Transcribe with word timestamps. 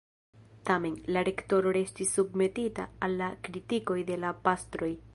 Tamen, 0.69 0.95
la 1.17 1.23
rektoro 1.29 1.75
restis 1.79 2.15
submetita 2.21 2.89
al 3.09 3.17
la 3.23 3.31
kritikoj 3.49 4.03
de 4.13 4.23
la 4.27 4.37
pastroj. 4.49 4.95